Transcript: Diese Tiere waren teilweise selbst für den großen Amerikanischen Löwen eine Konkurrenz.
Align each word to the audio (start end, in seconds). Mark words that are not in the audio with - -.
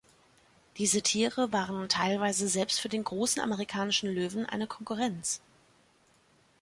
Diese 0.79 1.03
Tiere 1.03 1.53
waren 1.53 1.87
teilweise 1.87 2.47
selbst 2.49 2.79
für 2.81 2.89
den 2.89 3.03
großen 3.03 3.39
Amerikanischen 3.39 4.09
Löwen 4.09 4.47
eine 4.47 4.65
Konkurrenz. 4.65 5.41